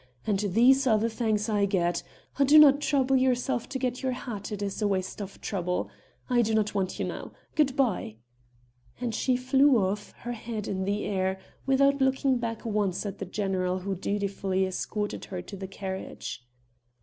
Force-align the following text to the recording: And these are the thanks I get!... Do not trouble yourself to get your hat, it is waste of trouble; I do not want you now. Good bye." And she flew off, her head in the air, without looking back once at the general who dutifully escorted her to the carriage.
And 0.25 0.39
these 0.39 0.87
are 0.87 0.97
the 0.97 1.11
thanks 1.11 1.47
I 1.47 1.65
get!... 1.67 2.01
Do 2.43 2.57
not 2.57 2.81
trouble 2.81 3.15
yourself 3.15 3.69
to 3.69 3.77
get 3.77 4.01
your 4.01 4.13
hat, 4.13 4.51
it 4.51 4.63
is 4.63 4.83
waste 4.83 5.21
of 5.21 5.39
trouble; 5.41 5.91
I 6.27 6.41
do 6.41 6.55
not 6.55 6.73
want 6.73 6.97
you 6.97 7.05
now. 7.05 7.33
Good 7.53 7.75
bye." 7.75 8.15
And 8.99 9.13
she 9.13 9.37
flew 9.37 9.77
off, 9.77 10.13
her 10.21 10.31
head 10.31 10.67
in 10.67 10.85
the 10.85 11.05
air, 11.05 11.39
without 11.67 12.01
looking 12.01 12.39
back 12.39 12.65
once 12.65 13.05
at 13.05 13.19
the 13.19 13.25
general 13.27 13.81
who 13.81 13.93
dutifully 13.93 14.65
escorted 14.65 15.25
her 15.25 15.39
to 15.43 15.55
the 15.55 15.67
carriage. 15.67 16.47